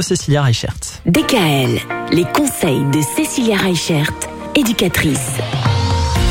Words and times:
Cécilia 0.00 0.42
Reichert. 0.42 0.78
DKL, 1.06 1.80
les 2.12 2.24
conseils 2.32 2.84
de 2.92 3.00
Cécilia 3.16 3.56
Reichert, 3.56 4.12
éducatrice. 4.54 5.32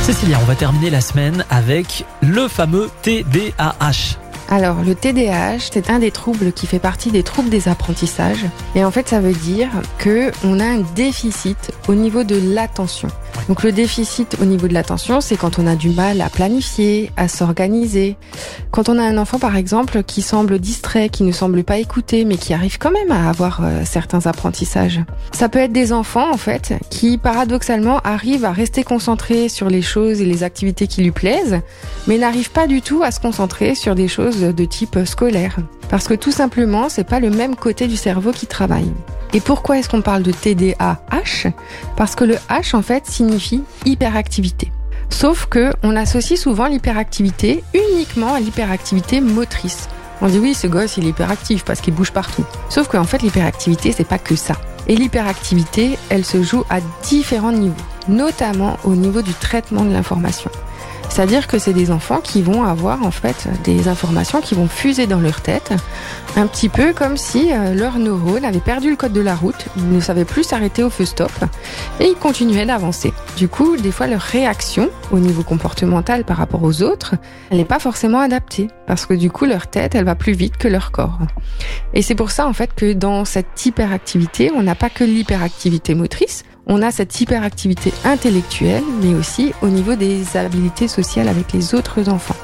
Cécilia, 0.03 0.37
on 0.41 0.45
va 0.45 0.55
terminer 0.55 0.89
la 0.89 1.01
semaine 1.01 1.43
avec 1.49 2.05
le 2.21 2.47
fameux 2.47 2.89
TDAH. 3.01 4.19
Alors, 4.49 4.77
le 4.81 4.95
TDAH, 4.95 5.71
c'est 5.73 5.89
un 5.89 5.99
des 5.99 6.11
troubles 6.11 6.53
qui 6.53 6.67
fait 6.67 6.79
partie 6.79 7.11
des 7.11 7.21
troubles 7.21 7.49
des 7.49 7.67
apprentissages. 7.67 8.45
Et 8.75 8.85
en 8.85 8.91
fait, 8.91 9.09
ça 9.09 9.19
veut 9.19 9.33
dire 9.33 9.67
que 9.97 10.31
on 10.45 10.61
a 10.61 10.63
un 10.63 10.83
déficit 10.95 11.71
au 11.89 11.95
niveau 11.95 12.23
de 12.23 12.39
l'attention. 12.53 13.09
Donc, 13.49 13.63
le 13.63 13.73
déficit 13.73 14.37
au 14.41 14.45
niveau 14.45 14.69
de 14.69 14.73
l'attention, 14.73 15.19
c'est 15.19 15.35
quand 15.35 15.59
on 15.59 15.67
a 15.67 15.75
du 15.75 15.89
mal 15.89 16.21
à 16.21 16.29
planifier, 16.29 17.11
à 17.17 17.27
s'organiser. 17.27 18.15
Quand 18.71 18.87
on 18.87 18.97
a 18.97 19.03
un 19.03 19.17
enfant, 19.17 19.37
par 19.37 19.57
exemple, 19.57 20.03
qui 20.03 20.21
semble 20.21 20.59
distrait, 20.59 21.09
qui 21.09 21.23
ne 21.23 21.33
semble 21.33 21.63
pas 21.65 21.77
écouter, 21.77 22.23
mais 22.23 22.37
qui 22.37 22.53
arrive 22.53 22.77
quand 22.77 22.91
même 22.91 23.11
à 23.11 23.29
avoir 23.29 23.59
euh, 23.63 23.81
certains 23.85 24.27
apprentissages. 24.27 25.01
Ça 25.33 25.49
peut 25.49 25.59
être 25.59 25.73
des 25.73 25.91
enfants, 25.91 26.31
en 26.31 26.37
fait, 26.37 26.73
qui 26.89 27.17
paradoxalement 27.17 27.99
arrivent 28.05 28.45
à 28.45 28.51
rester 28.51 28.85
concentrés 28.85 29.49
sur 29.49 29.69
les 29.69 29.81
choses 29.81 30.21
et 30.21 30.25
les 30.25 30.43
activités 30.43 30.87
qui 30.87 31.01
lui 31.01 31.11
plaisent, 31.11 31.59
mais 32.07 32.17
n'arrivent 32.17 32.51
pas 32.51 32.67
du 32.67 32.81
tout 32.81 33.03
à 33.03 33.11
se 33.11 33.19
concentrer 33.19 33.75
sur 33.75 33.93
des 33.93 34.07
choses 34.07 34.36
de 34.41 34.65
type 34.65 34.99
scolaire. 35.05 35.57
Parce 35.89 36.07
que 36.07 36.13
tout 36.13 36.31
simplement, 36.31 36.89
c'est 36.89 37.03
pas 37.03 37.19
le 37.19 37.29
même 37.29 37.55
côté 37.55 37.87
du 37.87 37.97
cerveau 37.97 38.31
qui 38.31 38.47
travaille. 38.47 38.91
Et 39.33 39.39
pourquoi 39.39 39.77
est-ce 39.77 39.89
qu'on 39.89 40.01
parle 40.01 40.23
de 40.23 40.31
TDAH 40.31 41.51
Parce 41.95 42.15
que 42.15 42.23
le 42.23 42.35
H 42.49 42.75
en 42.75 42.81
fait 42.81 43.05
signifie 43.05 43.63
hyperactivité. 43.85 44.71
Sauf 45.09 45.47
que 45.47 45.71
on 45.83 45.95
associe 45.95 46.39
souvent 46.39 46.67
l'hyperactivité 46.67 47.63
uniquement 47.73 48.33
à 48.33 48.39
l'hyperactivité 48.39 49.21
motrice. 49.21 49.87
On 50.21 50.27
dit 50.27 50.39
oui, 50.39 50.53
ce 50.53 50.67
gosse 50.67 50.97
il 50.97 51.05
est 51.05 51.09
hyperactif 51.09 51.63
parce 51.63 51.81
qu'il 51.81 51.93
bouge 51.93 52.11
partout. 52.11 52.45
Sauf 52.69 52.87
qu'en 52.87 53.03
fait 53.03 53.21
l'hyperactivité 53.21 53.91
c'est 53.91 54.07
pas 54.07 54.17
que 54.17 54.35
ça. 54.35 54.55
Et 54.89 54.95
l'hyperactivité, 54.95 55.99
elle 56.09 56.23
se 56.23 56.41
joue 56.41 56.63
à 56.69 56.79
différents 57.03 57.51
niveaux, 57.51 57.75
notamment 58.07 58.77
au 58.85 58.95
niveau 58.95 59.21
du 59.21 59.33
traitement 59.33 59.83
de 59.83 59.91
l'information. 59.91 60.49
C'est-à-dire 61.17 61.47
que 61.47 61.57
c'est 61.57 61.73
des 61.73 61.89
enfants 61.89 62.21
qui 62.23 62.43
vont 62.43 62.63
avoir 62.63 63.01
en 63.03 63.09
fait 63.09 63.47
des 63.63 63.87
informations 63.87 64.39
qui 64.39 64.53
vont 64.53 64.67
fuser 64.67 65.07
dans 65.07 65.19
leur 65.19 65.41
tête, 65.41 65.73
un 66.35 66.45
petit 66.45 66.69
peu 66.69 66.93
comme 66.93 67.17
si 67.17 67.51
euh, 67.51 67.73
leurs 67.73 67.97
neurones 67.97 68.45
avaient 68.45 68.59
perdu 68.59 68.91
le 68.91 68.95
code 68.95 69.13
de 69.13 69.21
la 69.21 69.33
route, 69.33 69.65
ils 69.77 69.89
ne 69.89 69.99
savaient 69.99 70.25
plus 70.25 70.43
s'arrêter 70.43 70.83
au 70.83 70.91
feu 70.91 71.05
stop 71.05 71.31
et 71.99 72.05
ils 72.05 72.15
continuaient 72.15 72.67
d'avancer. 72.67 73.13
Du 73.35 73.47
coup, 73.47 73.77
des 73.77 73.89
fois 73.91 74.05
leur 74.05 74.21
réaction 74.21 74.91
au 75.09 75.17
niveau 75.17 75.41
comportemental 75.41 76.23
par 76.23 76.37
rapport 76.37 76.61
aux 76.61 76.83
autres, 76.83 77.15
elle 77.49 77.57
n'est 77.57 77.65
pas 77.65 77.79
forcément 77.79 78.19
adaptée 78.19 78.67
parce 78.85 79.07
que 79.07 79.15
du 79.15 79.31
coup 79.31 79.45
leur 79.45 79.65
tête, 79.65 79.95
elle 79.95 80.05
va 80.05 80.13
plus 80.13 80.33
vite 80.33 80.57
que 80.57 80.67
leur 80.67 80.91
corps. 80.91 81.17
Et 81.95 82.03
c'est 82.03 82.13
pour 82.13 82.29
ça 82.29 82.45
en 82.45 82.53
fait 82.53 82.75
que 82.75 82.93
dans 82.93 83.25
cette 83.25 83.65
hyperactivité, 83.65 84.51
on 84.55 84.61
n'a 84.61 84.75
pas 84.75 84.91
que 84.91 85.03
l'hyperactivité 85.03 85.95
motrice, 85.95 86.43
on 86.67 86.81
a 86.81 86.91
cette 86.91 87.19
hyperactivité 87.19 87.93
intellectuelle, 88.03 88.83
mais 89.01 89.15
aussi 89.15 89.53
au 89.61 89.67
niveau 89.67 89.95
des 89.95 90.37
habilités 90.37 90.87
sociales 90.87 91.29
avec 91.29 91.53
les 91.53 91.73
autres 91.73 92.09
enfants. 92.09 92.35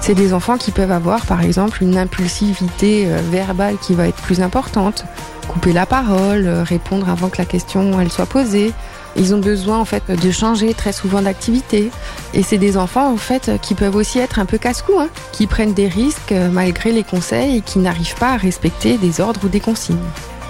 C'est 0.00 0.14
des 0.14 0.32
enfants 0.32 0.56
qui 0.56 0.70
peuvent 0.70 0.92
avoir, 0.92 1.26
par 1.26 1.42
exemple, 1.42 1.82
une 1.82 1.98
impulsivité 1.98 3.06
euh, 3.06 3.20
verbale 3.30 3.76
qui 3.82 3.94
va 3.94 4.06
être 4.06 4.22
plus 4.22 4.40
importante, 4.40 5.04
couper 5.48 5.72
la 5.72 5.86
parole, 5.86 6.46
euh, 6.46 6.62
répondre 6.62 7.08
avant 7.08 7.28
que 7.28 7.38
la 7.38 7.44
question 7.44 8.00
elle 8.00 8.10
soit 8.10 8.26
posée. 8.26 8.72
Ils 9.16 9.34
ont 9.34 9.40
besoin 9.40 9.78
en 9.78 9.84
fait 9.84 10.08
de 10.08 10.30
changer 10.30 10.72
très 10.72 10.92
souvent 10.92 11.22
d'activité. 11.22 11.90
Et 12.32 12.44
c'est 12.44 12.58
des 12.58 12.76
enfants 12.76 13.12
en 13.12 13.16
fait 13.16 13.50
qui 13.60 13.74
peuvent 13.74 13.96
aussi 13.96 14.20
être 14.20 14.38
un 14.38 14.46
peu 14.46 14.58
casse-cou, 14.58 14.98
hein, 15.00 15.08
qui 15.32 15.48
prennent 15.48 15.74
des 15.74 15.88
risques 15.88 16.32
euh, 16.32 16.48
malgré 16.48 16.92
les 16.92 17.02
conseils 17.02 17.56
et 17.56 17.60
qui 17.60 17.80
n'arrivent 17.80 18.16
pas 18.16 18.34
à 18.34 18.36
respecter 18.36 18.98
des 18.98 19.20
ordres 19.20 19.40
ou 19.44 19.48
des 19.48 19.60
consignes. 19.60 19.96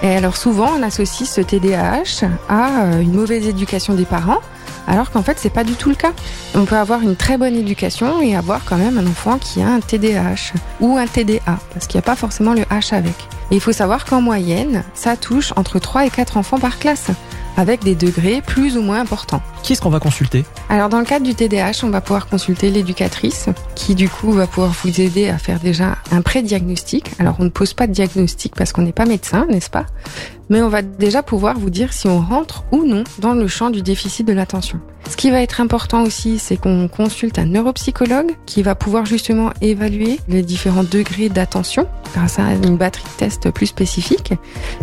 Et 0.01 0.15
alors 0.15 0.37
souvent, 0.37 0.69
on 0.77 0.83
associe 0.83 1.29
ce 1.29 1.41
TDAH 1.41 2.27
à 2.47 2.83
euh, 2.83 3.01
une 3.01 3.13
mauvaise 3.13 3.47
éducation 3.47 3.95
des 3.95 4.05
parents, 4.05 4.39
alors 4.87 5.11
qu'en 5.11 5.23
fait, 5.23 5.37
c'est 5.39 5.49
pas 5.49 5.63
du 5.63 5.73
tout 5.73 5.89
le 5.89 5.95
cas. 5.95 6.13
On 6.55 6.65
peut 6.65 6.77
avoir 6.77 7.01
une 7.01 7.15
très 7.15 7.37
bonne 7.37 7.55
éducation 7.55 8.21
et 8.21 8.35
avoir 8.35 8.63
quand 8.65 8.77
même 8.77 8.97
un 8.97 9.07
enfant 9.07 9.37
qui 9.37 9.61
a 9.61 9.67
un 9.67 9.81
TDAH 9.81 10.53
ou 10.79 10.97
un 10.97 11.05
TDA, 11.05 11.59
parce 11.73 11.87
qu'il 11.87 11.97
n'y 11.97 12.03
a 12.03 12.07
pas 12.07 12.15
forcément 12.15 12.53
le 12.53 12.61
H 12.61 12.93
avec. 12.93 13.15
Et 13.51 13.55
il 13.55 13.61
faut 13.61 13.71
savoir 13.71 14.05
qu'en 14.05 14.21
moyenne, 14.21 14.83
ça 14.93 15.17
touche 15.17 15.53
entre 15.55 15.79
3 15.79 16.05
et 16.05 16.09
4 16.09 16.37
enfants 16.37 16.59
par 16.59 16.79
classe 16.79 17.07
avec 17.57 17.83
des 17.83 17.95
degrés 17.95 18.41
plus 18.41 18.77
ou 18.77 18.81
moins 18.81 19.01
importants. 19.01 19.41
Qui 19.69 19.73
est-ce 19.73 19.81
qu'on 19.81 19.91
va 19.91 19.99
consulter 19.99 20.45
Alors 20.69 20.89
dans 20.89 20.97
le 20.97 21.05
cadre 21.05 21.23
du 21.23 21.35
TDAH, 21.35 21.81
on 21.83 21.91
va 21.91 22.01
pouvoir 22.01 22.25
consulter 22.25 22.71
l'éducatrice 22.71 23.49
qui 23.75 23.93
du 23.93 24.09
coup 24.09 24.31
va 24.31 24.47
pouvoir 24.47 24.71
vous 24.83 24.99
aider 24.99 25.29
à 25.29 25.37
faire 25.37 25.59
déjà 25.59 25.95
un 26.11 26.23
pré-diagnostic. 26.23 27.11
Alors 27.19 27.35
on 27.37 27.43
ne 27.43 27.49
pose 27.49 27.75
pas 27.75 27.85
de 27.85 27.91
diagnostic 27.91 28.55
parce 28.55 28.73
qu'on 28.73 28.81
n'est 28.81 28.93
pas 28.93 29.05
médecin, 29.05 29.45
n'est-ce 29.47 29.69
pas? 29.69 29.85
Mais 30.49 30.63
on 30.63 30.69
va 30.69 30.81
déjà 30.81 31.21
pouvoir 31.21 31.59
vous 31.59 31.69
dire 31.69 31.93
si 31.93 32.07
on 32.07 32.19
rentre 32.19 32.63
ou 32.71 32.83
non 32.83 33.03
dans 33.19 33.33
le 33.33 33.47
champ 33.47 33.69
du 33.69 33.83
déficit 33.83 34.27
de 34.27 34.33
l'attention. 34.33 34.79
Ce 35.07 35.15
qui 35.15 35.31
va 35.31 35.41
être 35.41 35.61
important 35.61 36.03
aussi, 36.03 36.39
c'est 36.39 36.57
qu'on 36.57 36.87
consulte 36.87 37.39
un 37.39 37.45
neuropsychologue 37.45 38.35
qui 38.45 38.61
va 38.61 38.75
pouvoir 38.75 39.05
justement 39.05 39.51
évaluer 39.61 40.19
les 40.27 40.43
différents 40.43 40.83
degrés 40.83 41.29
d'attention 41.29 41.87
grâce 42.13 42.37
à 42.37 42.53
une 42.53 42.77
batterie 42.77 43.03
de 43.03 43.17
tests 43.17 43.49
plus 43.51 43.67
spécifique. 43.67 44.33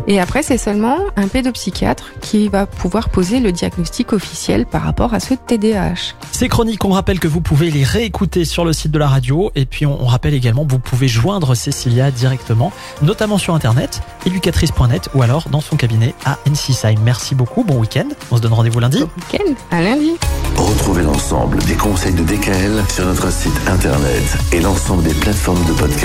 Et 0.06 0.20
après, 0.20 0.42
c'est 0.42 0.58
seulement 0.58 0.98
un 1.16 1.28
pédopsychiatre 1.28 2.12
qui 2.20 2.48
va 2.48 2.66
pouvoir 2.66 3.08
poser 3.08 3.40
le 3.40 3.52
diagnostic 3.52 4.12
officiel 4.12 4.66
par 4.76 4.84
rapport 4.84 5.14
à 5.14 5.20
ce 5.20 5.32
TDAH. 5.32 6.12
Ces 6.32 6.50
chroniques, 6.50 6.84
on 6.84 6.90
rappelle 6.90 7.18
que 7.18 7.28
vous 7.28 7.40
pouvez 7.40 7.70
les 7.70 7.82
réécouter 7.82 8.44
sur 8.44 8.62
le 8.62 8.74
site 8.74 8.90
de 8.90 8.98
la 8.98 9.08
radio. 9.08 9.50
Et 9.54 9.64
puis, 9.64 9.86
on 9.86 10.04
rappelle 10.04 10.34
également 10.34 10.66
que 10.66 10.72
vous 10.72 10.78
pouvez 10.78 11.08
joindre 11.08 11.54
Cécilia 11.54 12.10
directement, 12.10 12.70
notamment 13.00 13.38
sur 13.38 13.54
Internet, 13.54 14.02
éducatrice.net 14.26 15.08
ou 15.14 15.22
alors 15.22 15.48
dans 15.48 15.62
son 15.62 15.76
cabinet 15.76 16.14
à 16.26 16.36
NCSI. 16.46 16.96
Merci 17.02 17.34
beaucoup. 17.34 17.64
Bon 17.64 17.78
week-end. 17.78 18.08
On 18.30 18.36
se 18.36 18.42
donne 18.42 18.52
rendez-vous 18.52 18.80
lundi. 18.80 19.00
Bon 19.00 19.08
week-end. 19.16 19.54
À 19.70 19.80
lundi. 19.80 20.12
Retrouvez 20.56 21.04
l'ensemble 21.04 21.56
des 21.64 21.76
conseils 21.76 22.12
de 22.12 22.22
DKL 22.22 22.84
sur 22.90 23.06
notre 23.06 23.32
site 23.32 23.58
internet 23.68 24.36
et 24.52 24.60
l'ensemble 24.60 25.04
des 25.04 25.14
plateformes 25.14 25.64
de 25.64 25.72
podcast. 25.72 26.04